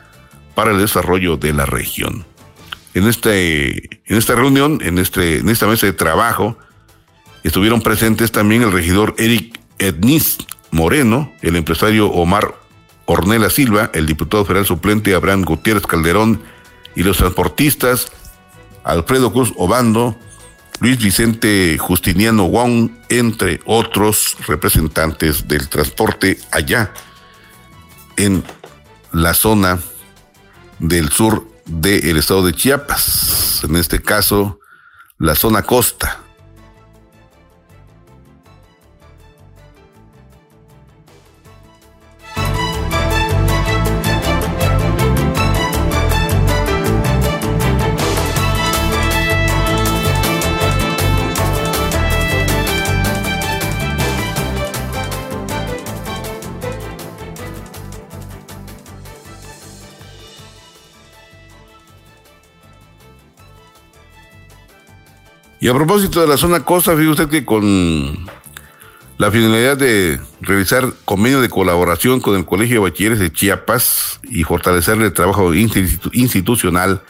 [0.55, 2.25] para el desarrollo de la región.
[2.95, 6.57] En, este, en esta reunión, en, este, en esta mesa de trabajo,
[7.43, 10.39] estuvieron presentes también el regidor Eric Ednis
[10.71, 12.55] Moreno, el empresario Omar
[13.05, 16.41] Ornella Silva, el diputado federal suplente Abraham Gutiérrez Calderón
[16.95, 18.11] y los transportistas
[18.83, 20.15] Alfredo Cruz Obando,
[20.79, 26.93] Luis Vicente Justiniano Wong, entre otros representantes del transporte allá
[28.17, 28.43] en
[29.11, 29.79] la zona
[30.79, 34.59] del sur del estado de Chiapas, en este caso
[35.17, 36.21] la zona costa.
[65.61, 68.25] Y a propósito de la zona costa, fíjese que con
[69.17, 74.43] la finalidad de realizar convenio de colaboración con el Colegio de Bachilleres de Chiapas y
[74.43, 77.01] fortalecer el trabajo institucional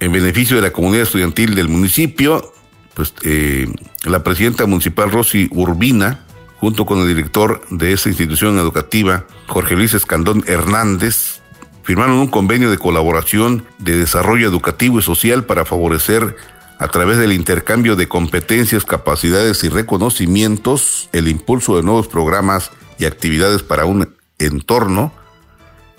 [0.00, 2.52] en beneficio de la comunidad estudiantil del municipio,
[2.92, 3.66] pues eh,
[4.04, 6.26] la presidenta municipal Rosy Urbina,
[6.58, 11.40] junto con el director de esa institución educativa, Jorge Luis Escandón Hernández,
[11.82, 16.36] firmaron un convenio de colaboración de desarrollo educativo y social para favorecer
[16.78, 23.04] a través del intercambio de competencias, capacidades y reconocimientos, el impulso de nuevos programas y
[23.04, 25.12] actividades para un entorno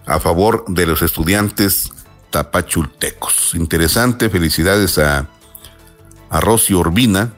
[0.06, 1.92] a favor de los estudiantes
[2.32, 3.54] tapachultecos.
[3.56, 5.28] Interesante, felicidades a,
[6.30, 7.34] a Rosy Urbina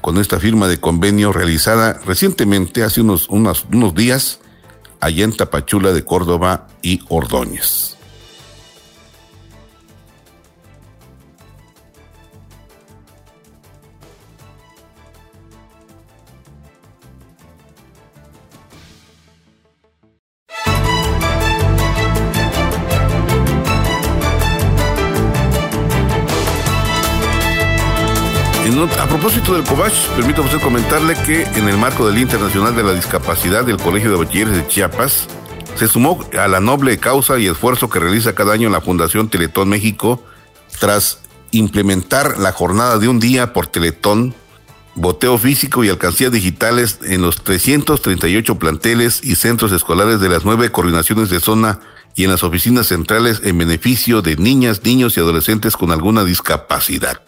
[0.00, 4.40] con esta firma de convenio realizada recientemente, hace unos, unos, unos días,
[5.00, 7.96] allá en Tapachula de Córdoba y Ordóñez.
[28.80, 32.94] A propósito del COVACH, permítame usted comentarle que en el marco del Internacional de la
[32.94, 35.28] Discapacidad del Colegio de Bachilleres de Chiapas,
[35.76, 39.68] se sumó a la noble causa y esfuerzo que realiza cada año la Fundación Teletón
[39.68, 40.24] México
[40.80, 41.18] tras
[41.50, 44.34] implementar la jornada de un día por Teletón,
[44.94, 50.72] boteo físico y alcancías digitales en los 338 planteles y centros escolares de las nueve
[50.72, 51.80] coordinaciones de zona
[52.14, 57.20] y en las oficinas centrales en beneficio de niñas, niños y adolescentes con alguna discapacidad.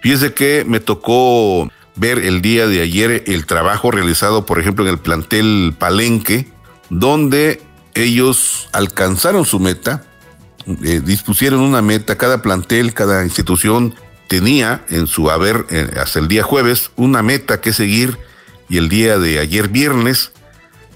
[0.00, 4.90] Fíjese que me tocó ver el día de ayer el trabajo realizado, por ejemplo, en
[4.90, 6.48] el plantel Palenque,
[6.90, 7.60] donde
[7.94, 10.04] ellos alcanzaron su meta,
[10.84, 13.94] eh, dispusieron una meta, cada plantel, cada institución
[14.28, 18.18] tenía en su haber eh, hasta el día jueves una meta que seguir
[18.68, 20.32] y el día de ayer viernes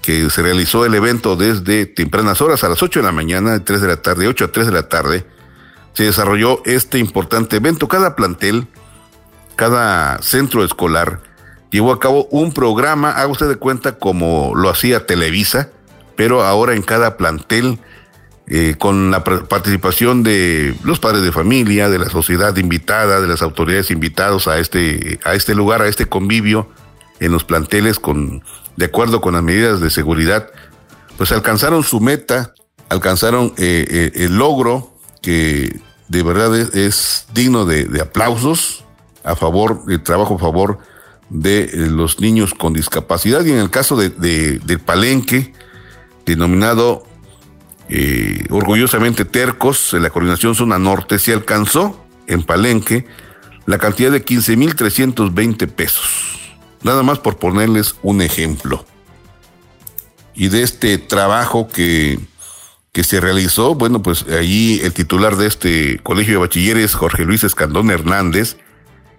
[0.01, 3.59] que se realizó el evento desde tempranas horas a las 8 de la mañana, de
[3.61, 5.25] 3 de la tarde, 8 a 3 de la tarde,
[5.93, 7.87] se desarrolló este importante evento.
[7.87, 8.67] Cada plantel
[9.55, 11.21] cada centro escolar
[11.73, 15.69] llevó a cabo un programa, haga usted de cuenta como lo hacía Televisa,
[16.15, 17.79] pero ahora en cada plantel,
[18.45, 23.41] eh, con la participación de los padres de familia, de la sociedad invitada, de las
[23.41, 26.69] autoridades invitados a este, a este lugar, a este convivio
[27.19, 28.43] en los planteles, con,
[28.77, 30.49] de acuerdo con las medidas de seguridad,
[31.17, 32.53] pues alcanzaron su meta,
[32.89, 38.82] alcanzaron eh, eh, el logro que de verdad es, digno de aplausos,
[39.23, 40.79] a favor, el trabajo a favor
[41.29, 43.43] de eh, los niños con discapacidad.
[43.45, 45.53] Y en el caso de, Palenque,
[46.25, 47.05] denominado
[47.89, 53.05] eh, orgullosamente tercos en la coordinación zona norte, se alcanzó en Palenque
[53.65, 56.39] la cantidad de 15.320 pesos.
[56.83, 58.85] Nada más por ponerles un ejemplo.
[60.35, 62.19] Y de este trabajo que,
[62.91, 67.43] que se realizó, bueno, pues allí el titular de este colegio de bachilleres, Jorge Luis
[67.43, 68.57] Escandón Hernández,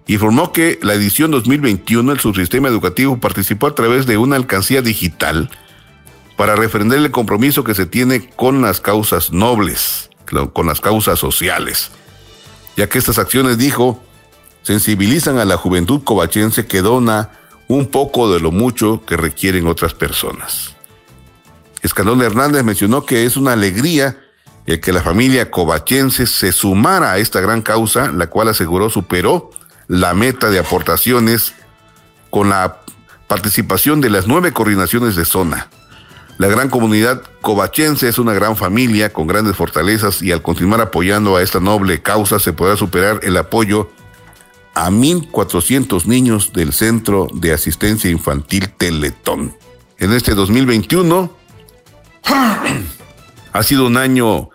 [0.07, 5.49] informó que la edición 2021 el subsistema educativo participó a través de una alcancía digital
[6.35, 10.09] para refrender el compromiso que se tiene con las causas nobles,
[10.53, 11.91] con las causas sociales,
[12.77, 14.03] ya que estas acciones, dijo,
[14.61, 17.31] sensibilizan a la juventud covachense que dona
[17.67, 20.75] un poco de lo mucho que requieren otras personas.
[21.81, 24.17] Escandón Hernández mencionó que es una alegría
[24.65, 29.51] el que la familia covachense se sumara a esta gran causa, la cual aseguró superó
[29.87, 31.53] la meta de aportaciones
[32.29, 32.81] con la
[33.27, 35.69] participación de las nueve coordinaciones de zona.
[36.37, 41.37] La gran comunidad covachense es una gran familia con grandes fortalezas y al continuar apoyando
[41.37, 43.89] a esta noble causa se podrá superar el apoyo
[44.73, 49.55] a 1.400 niños del Centro de Asistencia Infantil Teletón.
[49.97, 51.31] En este 2021
[53.53, 54.49] ha sido un año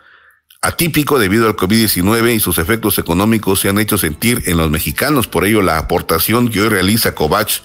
[0.62, 5.26] atípico debido al COVID-19 y sus efectos económicos se han hecho sentir en los mexicanos.
[5.26, 7.62] Por ello, la aportación que hoy realiza Covach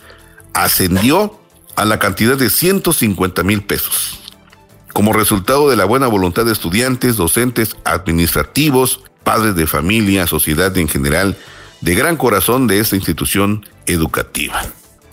[0.54, 1.40] ascendió
[1.76, 4.20] a la cantidad de 150 mil pesos.
[4.94, 10.88] Como resultado de la buena voluntad de estudiantes, docentes, administrativos, padres de familia, sociedad en
[10.88, 11.38] general,
[11.82, 14.62] de gran corazón de esta institución educativa.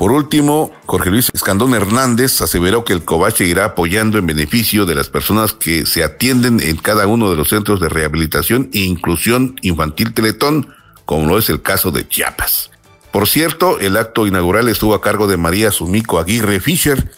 [0.03, 4.97] Por último, Jorge Luis Escandón Hernández aseveró que el COVACH seguirá apoyando en beneficio de
[4.97, 9.55] las personas que se atienden en cada uno de los centros de rehabilitación e inclusión
[9.63, 12.73] infantil Teletón, como lo es el caso de Chiapas.
[13.13, 17.13] Por cierto, el acto inaugural estuvo a cargo de María Sumico Aguirre Fischer,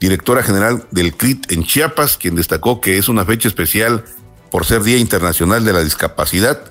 [0.00, 4.06] directora general del CRIT en Chiapas, quien destacó que es una fecha especial
[4.50, 6.64] por ser Día Internacional de la Discapacidad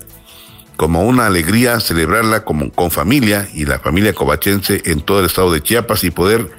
[0.76, 5.62] como una alegría celebrarla con familia y la familia covachense en todo el estado de
[5.62, 6.50] Chiapas y poder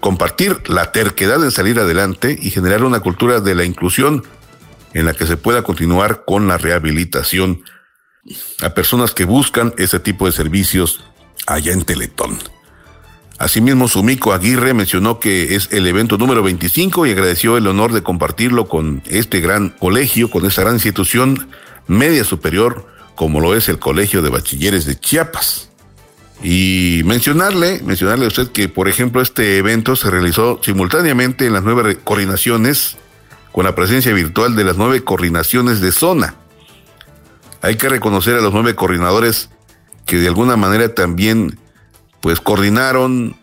[0.00, 4.24] compartir la terquedad en salir adelante y generar una cultura de la inclusión
[4.92, 7.62] en la que se pueda continuar con la rehabilitación
[8.62, 11.04] a personas que buscan ese tipo de servicios
[11.46, 12.38] allá en Teletón.
[13.38, 18.02] Asimismo, Sumico Aguirre mencionó que es el evento número 25 y agradeció el honor de
[18.02, 21.48] compartirlo con este gran colegio, con esta gran institución
[21.86, 25.70] media superior, como lo es el Colegio de Bachilleres de Chiapas.
[26.42, 31.62] Y mencionarle, mencionarle a usted que, por ejemplo, este evento se realizó simultáneamente en las
[31.62, 32.98] nueve coordinaciones,
[33.52, 36.34] con la presencia virtual de las nueve coordinaciones de zona.
[37.62, 39.48] Hay que reconocer a los nueve coordinadores
[40.04, 41.58] que de alguna manera también,
[42.20, 43.34] pues, coordinaron,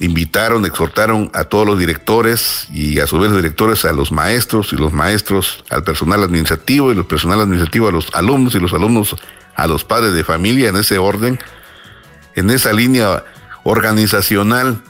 [0.00, 4.76] invitaron, exhortaron a todos los directores y a su vez directores a los maestros y
[4.76, 9.16] los maestros al personal administrativo y los personal administrativo a los alumnos y los alumnos
[9.56, 11.38] a los padres de familia en ese orden,
[12.36, 13.24] en esa línea
[13.64, 14.80] organizacional.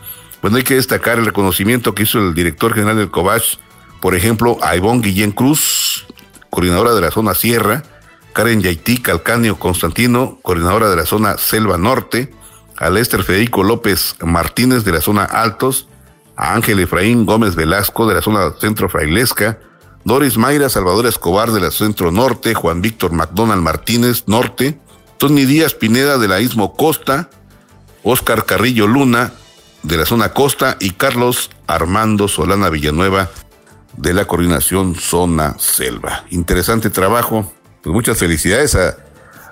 [0.42, 3.58] Bueno, hay que destacar el reconocimiento que hizo el director general del COVACH,
[4.00, 6.06] por ejemplo, a Ivonne Guillén Cruz,
[6.50, 7.82] coordinadora de la zona Sierra,
[8.34, 12.32] Karen Yaití Calcanio Constantino, coordinadora de la zona Selva Norte,
[12.78, 15.88] a Lester Federico López Martínez de la zona Altos,
[16.36, 19.58] a Ángel Efraín Gómez Velasco de la zona Centro Frailesca,
[20.04, 24.78] Doris Mayra Salvador Escobar de la Centro Norte, Juan Víctor McDonald Martínez Norte,
[25.18, 27.28] Tony Díaz Pineda de la Istmo Costa,
[28.04, 29.32] Óscar Carrillo Luna
[29.82, 33.30] de la zona Costa y Carlos Armando Solana Villanueva
[33.96, 36.24] de la coordinación Zona Selva.
[36.30, 37.52] Interesante trabajo.
[37.82, 38.96] Pues muchas felicidades a,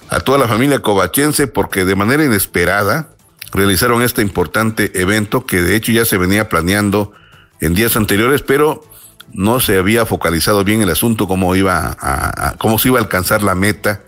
[0.09, 3.15] a toda la familia covachense porque de manera inesperada
[3.52, 7.12] realizaron este importante evento que de hecho ya se venía planeando
[7.61, 8.85] en días anteriores, pero
[9.32, 13.42] no se había focalizado bien el asunto, cómo iba a, cómo se iba a alcanzar
[13.42, 14.03] la meta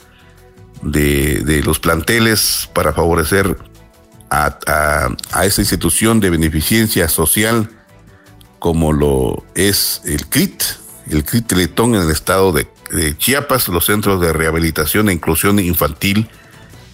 [0.83, 3.57] de, los planteles para favorecer
[4.31, 7.71] a, a, a, esta institución de beneficencia social
[8.59, 10.63] como lo es el CRIT,
[11.11, 15.59] el CRIT Teletón en el estado de, de Chiapas, los centros de rehabilitación e inclusión
[15.59, 16.29] infantil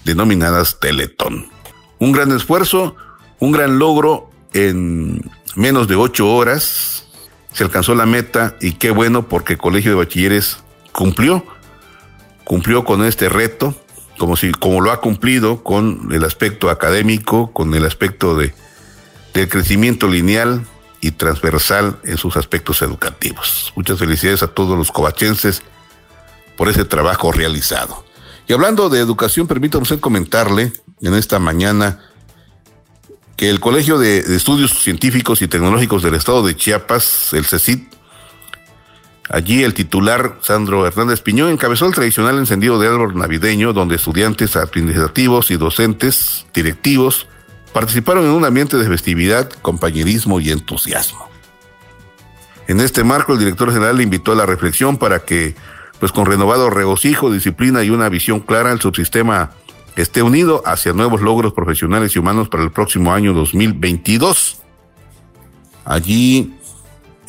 [0.05, 1.54] denominadas Teletón.
[1.99, 2.97] Un gran esfuerzo,
[3.39, 5.21] un gran logro en
[5.55, 7.07] menos de ocho horas.
[7.53, 10.59] Se alcanzó la meta y qué bueno porque el Colegio de Bachilleres
[10.93, 11.45] cumplió,
[12.45, 13.75] cumplió con este reto,
[14.19, 18.55] como si, como lo ha cumplido con el aspecto académico, con el aspecto de,
[19.35, 20.67] del crecimiento lineal
[21.01, 23.73] y transversal en sus aspectos educativos.
[23.77, 25.63] Muchas felicidades a todos los covachenses
[26.57, 28.05] por ese trabajo realizado.
[28.47, 32.01] Y hablando de educación, permítame comentarle en esta mañana
[33.37, 37.95] que el Colegio de, Estudios Científicos y Tecnológicos del Estado de Chiapas, el CECIT,
[39.31, 44.55] Allí el titular, Sandro Hernández Piñón, encabezó el tradicional encendido de árbol navideño, donde estudiantes
[44.55, 47.27] administrativos y docentes, directivos,
[47.73, 51.31] participaron en un ambiente de festividad, compañerismo y entusiasmo.
[52.69, 55.55] En este marco, el director general invitó a la reflexión para que,
[56.05, 59.53] pues con renovado regocijo, disciplina y una visión clara, el subsistema
[59.97, 64.59] esté unido hacia nuevos logros profesionales y humanos para el próximo año 2022.
[65.87, 66.57] Allí,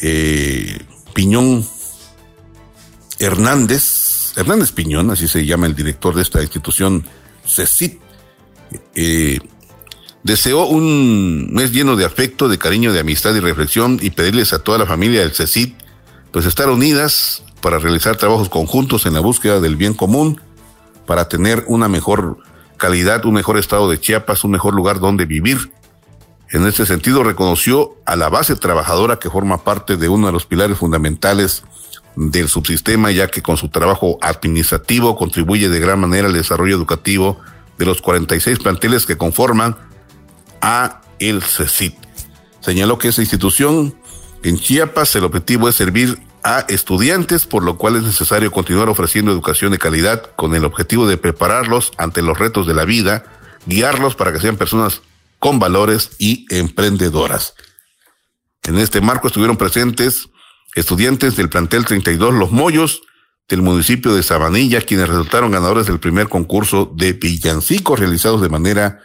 [0.01, 0.77] eh,
[1.13, 1.65] Piñón
[3.17, 7.05] Hernández, Hernández Piñón, así se llama el director de esta institución,
[7.47, 8.01] CECIT,
[8.93, 9.39] eh,
[10.21, 14.59] deseó un mes lleno de afecto, de cariño, de amistad y reflexión y pedirles a
[14.59, 15.77] toda la familia del CECIT,
[16.33, 20.39] pues estar unidas para realizar trabajos conjuntos en la búsqueda del bien común,
[21.07, 22.37] para tener una mejor
[22.77, 25.71] calidad, un mejor estado de Chiapas, un mejor lugar donde vivir.
[26.51, 30.45] En este sentido, reconoció a la base trabajadora que forma parte de uno de los
[30.45, 31.63] pilares fundamentales
[32.15, 37.39] del subsistema, ya que con su trabajo administrativo contribuye de gran manera al desarrollo educativo
[37.79, 39.75] de los 46 planteles que conforman
[40.61, 41.95] a el CECIT.
[42.59, 43.95] Señaló que esa institución
[44.43, 49.31] en Chiapas el objetivo es servir a estudiantes, por lo cual es necesario continuar ofreciendo
[49.31, 53.25] educación de calidad con el objetivo de prepararlos ante los retos de la vida,
[53.65, 55.01] guiarlos para que sean personas
[55.39, 57.55] con valores y emprendedoras.
[58.61, 60.29] En este marco estuvieron presentes
[60.75, 63.01] estudiantes del plantel 32 Los Mollos
[63.49, 68.99] del municipio de Sabanilla, quienes resultaron ganadores del primer concurso de villancicos realizados de manera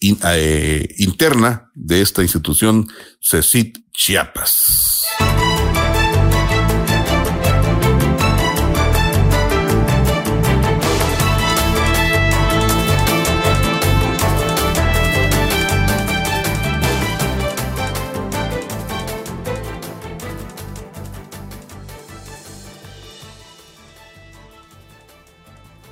[0.00, 2.86] eh, interna de esta institución
[3.20, 5.06] CECIT Chiapas.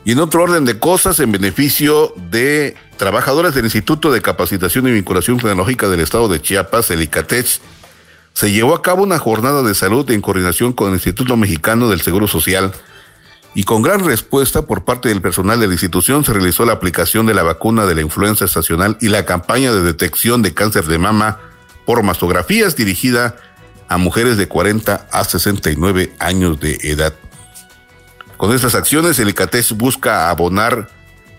[0.07, 4.93] Y en otro orden de cosas, en beneficio de trabajadores del Instituto de Capacitación y
[4.93, 7.61] Vinculación Tecnológica del Estado de Chiapas, el ICATECH,
[8.33, 12.03] se llevó a cabo una jornada de salud en coordinación con el Instituto Mexicano del
[12.03, 12.71] Seguro Social
[13.57, 17.27] y con gran respuesta por parte del personal de la institución se realizó la aplicación
[17.27, 20.99] de la vacuna de la influenza estacional y la campaña de detección de cáncer de
[20.99, 21.41] mama
[21.85, 23.35] por mastografías dirigida
[23.89, 27.13] a mujeres de 40 a 69 años de edad.
[28.37, 30.89] Con estas acciones, el ICATES busca abonar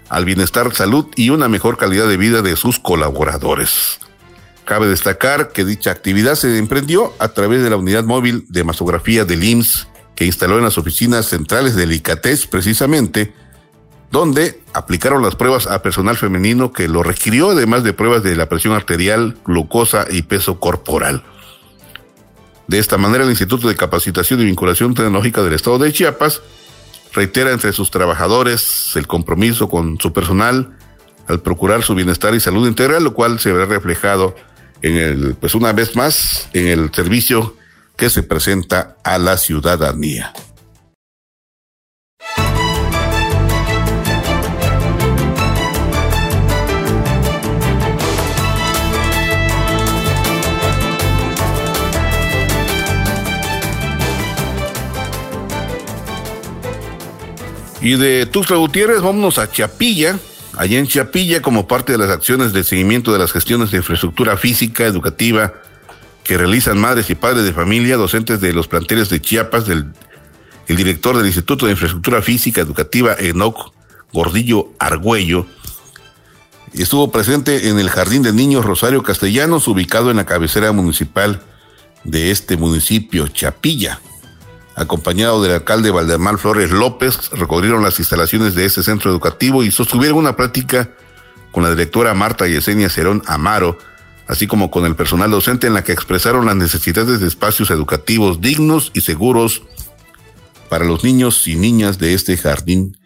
[0.10, 4.00] al bienestar, salud y una mejor calidad de vida de sus colaboradores.
[4.66, 9.26] Cabe destacar que dicha actividad se emprendió a través de la unidad móvil de masografía
[9.26, 13.34] del IMSS que instaló en las oficinas centrales del ICATES precisamente,
[14.12, 18.50] donde aplicaron las pruebas a personal femenino que lo requirió, además de pruebas de la
[18.50, 21.24] presión arterial, glucosa y peso corporal.
[22.68, 26.41] De esta manera, el Instituto de Capacitación y Vinculación Tecnológica del Estado de Chiapas
[27.18, 30.78] reitera entre sus trabajadores el compromiso con su personal
[31.28, 34.36] al procurar su bienestar y salud integral, lo cual se verá reflejado
[34.84, 37.57] en el, pues una vez más, en el servicio
[37.97, 40.32] que se presenta a la ciudadanía.
[57.88, 60.20] Y de Tuxtla Gutiérrez, vámonos a Chiapilla.
[60.58, 64.36] Allá en Chiapilla, como parte de las acciones de seguimiento de las gestiones de infraestructura
[64.36, 65.54] física, educativa,
[66.26, 69.86] que realizan madres y padres de familia, docentes de los planteles de Chiapas, del
[70.68, 73.72] el director del Instituto de Infraestructura Física Educativa, Enoc
[74.12, 75.46] Gordillo Argüello,
[76.74, 81.42] estuvo presente en el Jardín de Niños Rosario Castellanos, ubicado en la cabecera municipal
[82.04, 84.02] de este municipio, Chapilla
[84.78, 90.19] acompañado del alcalde Valdemar Flores López, recorrieron las instalaciones de ese centro educativo y sostuvieron
[90.19, 90.91] una práctica
[91.51, 93.78] con la directora Marta Yesenia Cerón Amaro,
[94.28, 98.39] así como con el personal docente en la que expresaron las necesidades de espacios educativos
[98.39, 99.63] dignos y seguros
[100.69, 102.97] para los niños y niñas de este jardín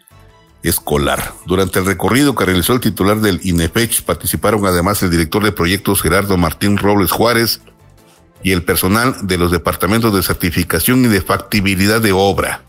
[0.62, 1.32] escolar.
[1.46, 6.02] Durante el recorrido que realizó el titular del INEFECH participaron además el director de proyectos
[6.02, 7.62] Gerardo Martín Robles Juárez,
[8.42, 12.62] y el personal de los departamentos de certificación y de factibilidad de obra,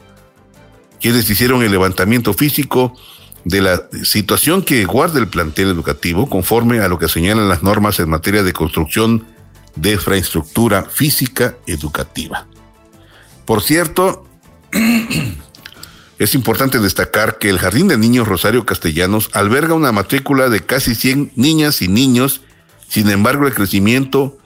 [1.01, 2.95] quienes hicieron el levantamiento físico
[3.43, 7.99] de la situación que guarda el plantel educativo conforme a lo que señalan las normas
[7.99, 9.25] en materia de construcción
[9.75, 12.47] de infraestructura física educativa.
[13.45, 14.25] Por cierto,
[16.19, 20.95] es importante destacar que el Jardín de Niños Rosario Castellanos alberga una matrícula de casi
[20.95, 22.41] 100 niñas y niños,
[22.87, 24.37] sin embargo el crecimiento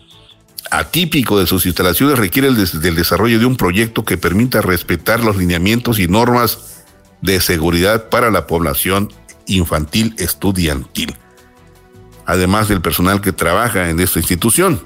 [0.72, 5.38] atípico de sus instalaciones requiere el del desarrollo de un proyecto que permita respetar los
[5.38, 6.84] lineamientos y normas
[7.22, 9.12] de seguridad para la población
[9.46, 11.16] infantil estudiantil,
[12.26, 14.82] además del personal que trabaja en esta institución.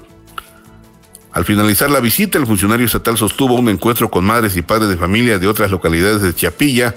[1.32, 4.96] Al finalizar la visita, el funcionario estatal sostuvo un encuentro con madres y padres de
[4.96, 6.96] familia de otras localidades de Chiapilla,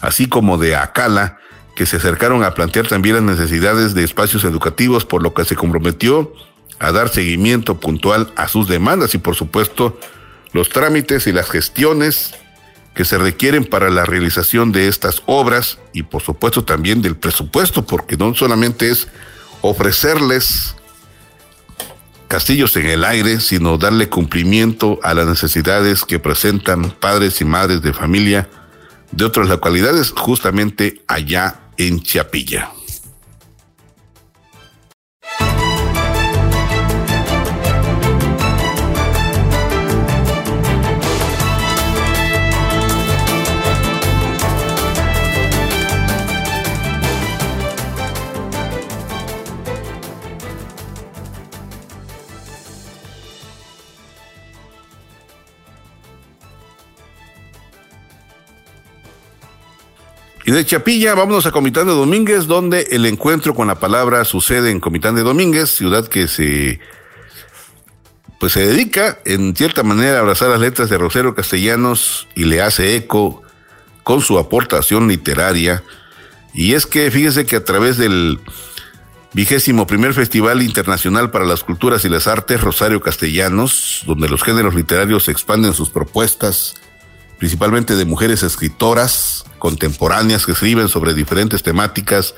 [0.00, 1.38] así como de Acala,
[1.76, 5.56] que se acercaron a plantear también las necesidades de espacios educativos, por lo que se
[5.56, 6.32] comprometió
[6.78, 9.98] a dar seguimiento puntual a sus demandas y por supuesto
[10.52, 12.34] los trámites y las gestiones
[12.94, 17.84] que se requieren para la realización de estas obras y por supuesto también del presupuesto,
[17.84, 19.08] porque no solamente es
[19.60, 20.76] ofrecerles
[22.28, 27.82] castillos en el aire, sino darle cumplimiento a las necesidades que presentan padres y madres
[27.82, 28.48] de familia
[29.12, 32.70] de otras localidades, justamente allá en Chiapilla.
[60.56, 64.80] De Chapilla, vámonos a Comitán de Domínguez, donde el encuentro con la palabra sucede en
[64.80, 66.80] Comitán de Domínguez, ciudad que se
[68.40, 72.62] pues se dedica en cierta manera a abrazar las letras de Rosero Castellanos y le
[72.62, 73.42] hace eco
[74.02, 75.82] con su aportación literaria.
[76.54, 78.40] Y es que fíjese que a través del
[79.34, 84.74] vigésimo primer Festival Internacional para las Culturas y las Artes Rosario Castellanos, donde los géneros
[84.74, 86.76] literarios expanden sus propuestas,
[87.38, 92.34] principalmente de mujeres escritoras contemporáneas que escriben sobre diferentes temáticas,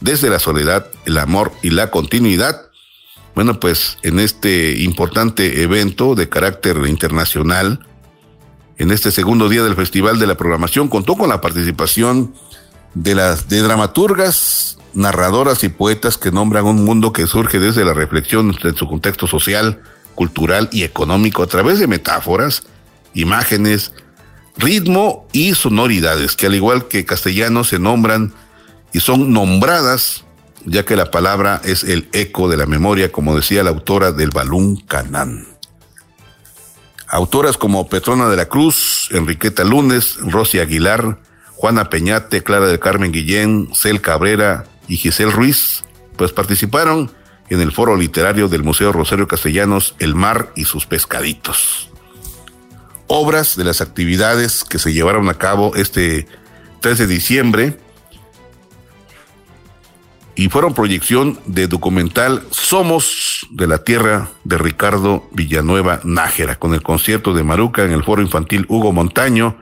[0.00, 2.70] desde la soledad, el amor y la continuidad.
[3.34, 7.86] Bueno, pues en este importante evento de carácter internacional,
[8.76, 12.34] en este segundo día del Festival de la Programación, contó con la participación
[12.94, 17.94] de las de dramaturgas, narradoras y poetas que nombran un mundo que surge desde la
[17.94, 19.80] reflexión de su contexto social,
[20.14, 22.62] cultural y económico a través de metáforas,
[23.14, 23.92] imágenes,
[24.56, 28.32] ritmo y sonoridades, que al igual que castellano se nombran
[28.92, 30.24] y son nombradas,
[30.64, 34.30] ya que la palabra es el eco de la memoria, como decía la autora del
[34.30, 35.46] Balún Canán.
[37.08, 41.18] Autoras como Petrona de la Cruz, Enriqueta Lunes, Rosy Aguilar,
[41.52, 45.84] Juana Peñate, Clara del Carmen Guillén, Cel Cabrera y Giselle Ruiz,
[46.16, 47.12] pues participaron
[47.50, 51.90] en el foro literario del Museo Rosario Castellanos El Mar y sus Pescaditos
[53.06, 56.26] obras de las actividades que se llevaron a cabo este
[56.80, 57.78] 3 de diciembre.
[60.36, 66.82] Y fueron proyección de documental Somos de la Tierra de Ricardo Villanueva Nájera, con el
[66.82, 69.56] concierto de Maruca en el Foro Infantil Hugo Montaño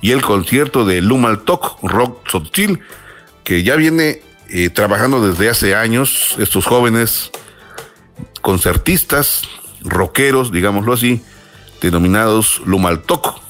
[0.00, 2.80] y el concierto de Lumal Tok Rock Sotil,
[3.42, 7.32] que ya viene eh, trabajando desde hace años, estos jóvenes
[8.42, 9.42] concertistas,
[9.80, 11.22] rockeros, digámoslo así,
[11.82, 13.40] denominados Lumaltoc,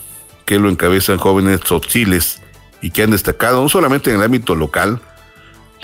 [0.45, 2.41] que lo encabezan jóvenes tzotziles
[2.81, 5.01] y que han destacado no solamente en el ámbito local,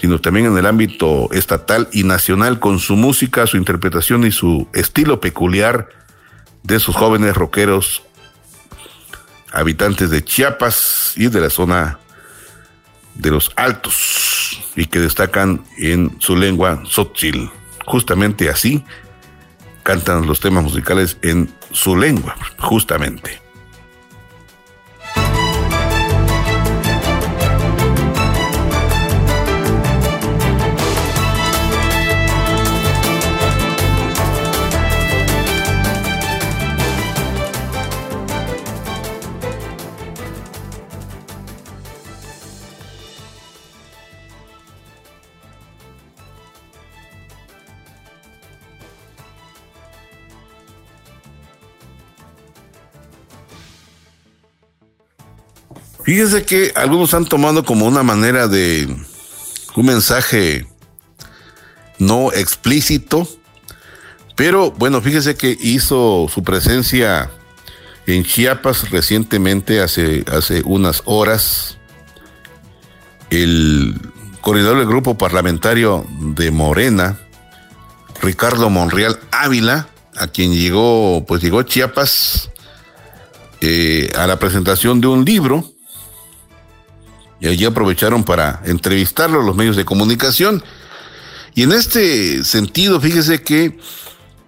[0.00, 4.68] sino también en el ámbito estatal y nacional con su música, su interpretación y su
[4.72, 5.88] estilo peculiar
[6.62, 8.02] de sus jóvenes rockeros
[9.52, 11.98] habitantes de Chiapas y de la zona
[13.14, 17.50] de los Altos y que destacan en su lengua tzotzil.
[17.84, 18.84] Justamente así
[19.88, 23.47] cantan los temas musicales en su lengua, justamente.
[56.08, 58.88] Fíjese que algunos han tomado como una manera de
[59.76, 60.66] un mensaje
[61.98, 63.28] no explícito,
[64.34, 67.30] pero bueno, fíjese que hizo su presencia
[68.06, 71.76] en Chiapas recientemente, hace, hace unas horas,
[73.28, 74.00] el
[74.40, 77.18] coordinador del grupo parlamentario de Morena,
[78.22, 82.50] Ricardo Monreal Ávila, a quien llegó, pues llegó Chiapas
[83.60, 85.70] eh, a la presentación de un libro
[87.40, 90.62] y allí aprovecharon para entrevistarlo los medios de comunicación.
[91.54, 93.78] Y en este sentido, fíjese que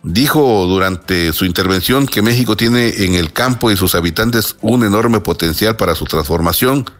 [0.03, 5.21] Dijo durante su intervención que México tiene en el campo y sus habitantes un enorme
[5.21, 6.91] potencial para su transformación.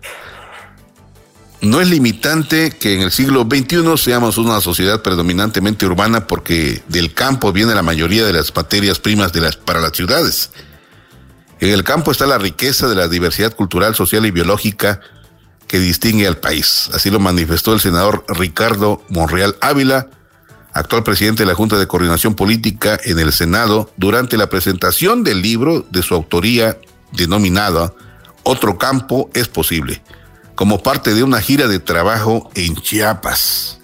[1.63, 7.15] No es limitante que en el siglo XXI seamos una sociedad predominantemente urbana porque del
[7.15, 9.33] campo viene la mayoría de las materias primas
[9.65, 10.51] para las ciudades.
[11.59, 15.01] En el campo está la riqueza de la diversidad cultural, social y biológica
[15.71, 16.91] que distingue al país.
[16.95, 20.09] Así lo manifestó el senador Ricardo Monreal Ávila,
[20.73, 25.43] actual presidente de la Junta de Coordinación Política en el Senado, durante la presentación del
[25.43, 26.77] libro de su autoría
[27.13, 27.95] denominada
[28.43, 30.03] Otro campo es posible,
[30.57, 33.79] como parte de una gira de trabajo en Chiapas.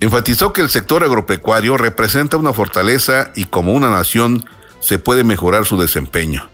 [0.00, 4.44] Enfatizó que el sector agropecuario representa una fortaleza y como una nación
[4.80, 6.50] se puede mejorar su desempeño.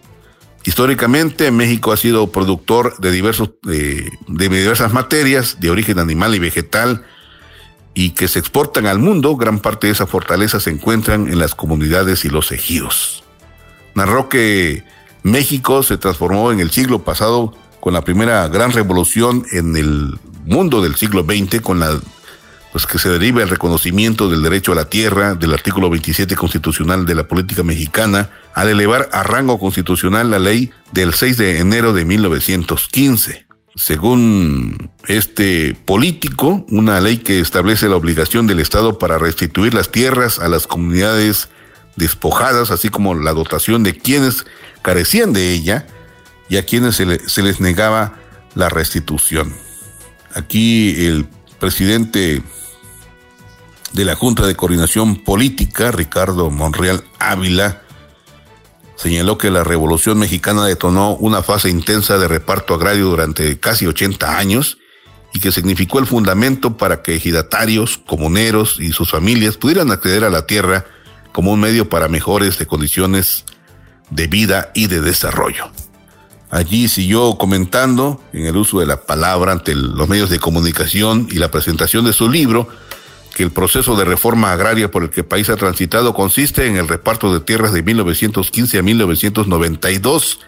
[0.65, 7.05] Históricamente México ha sido productor de, diversos, de diversas materias de origen animal y vegetal,
[7.95, 11.55] y que se exportan al mundo, gran parte de esa fortaleza se encuentran en las
[11.55, 13.25] comunidades y los ejidos.
[13.95, 14.85] Narró que
[15.23, 20.81] México se transformó en el siglo pasado con la primera gran revolución en el mundo
[20.81, 22.01] del siglo XX, con la
[22.73, 27.07] pues que se deriva el reconocimiento del derecho a la tierra del artículo 27 constitucional
[27.07, 31.93] de la política mexicana al elevar a rango constitucional la ley del 6 de enero
[31.93, 39.73] de 1915 según este político, una ley que establece la obligación del Estado para restituir
[39.73, 41.49] las tierras a las comunidades
[41.97, 44.45] despojadas, así como la dotación de quienes
[44.83, 45.87] carecían de ella
[46.49, 48.19] y a quienes se, les negaba
[48.55, 49.55] la restitución.
[50.35, 51.27] Aquí el
[51.59, 52.43] presidente
[53.93, 57.83] de la Junta de Coordinación Política, Ricardo Monreal Ávila,
[58.97, 64.39] señaló que la Revolución Mexicana detonó una fase intensa de reparto agrario durante casi 80
[64.39, 64.79] años
[65.35, 70.31] y que significó el fundamento para que ejidatarios, comuneros y sus familias pudieran acceder a
[70.31, 70.85] la tierra
[71.33, 73.45] como un medio para mejores condiciones
[74.11, 75.71] de vida y de desarrollo.
[76.51, 81.37] Allí siguió comentando en el uso de la palabra ante los medios de comunicación y
[81.37, 82.69] la presentación de su libro,
[83.35, 86.77] que el proceso de reforma agraria por el que el país ha transitado consiste en
[86.77, 90.41] el reparto de tierras de 1915 a 1992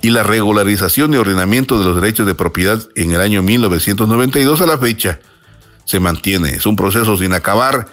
[0.00, 4.66] y la regularización y ordenamiento de los derechos de propiedad en el año 1992 a
[4.66, 5.20] la fecha
[5.84, 6.50] se mantiene.
[6.50, 7.88] Es un proceso sin acabar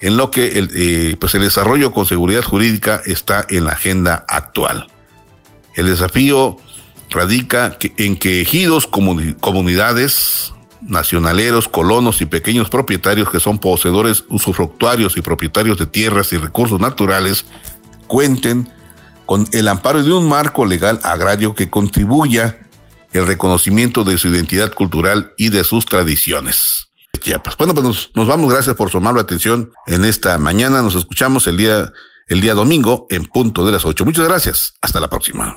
[0.00, 4.24] en lo que el, eh, pues el desarrollo con seguridad jurídica está en la agenda
[4.28, 4.88] actual.
[5.74, 6.58] El desafío
[7.10, 10.52] radica en que ejidos, comunidades,
[10.86, 16.80] nacionaleros, colonos y pequeños propietarios que son poseedores, usufructuarios y propietarios de tierras y recursos
[16.80, 17.44] naturales
[18.06, 18.70] cuenten
[19.26, 22.58] con el amparo de un marco legal agrario que contribuya
[23.12, 26.86] el reconocimiento de su identidad cultural y de sus tradiciones.
[27.58, 28.52] Bueno, pues nos, nos, vamos.
[28.52, 30.82] Gracias por su amable atención en esta mañana.
[30.82, 31.92] Nos escuchamos el día,
[32.28, 34.04] el día domingo en punto de las ocho.
[34.04, 34.74] Muchas gracias.
[34.80, 35.56] Hasta la próxima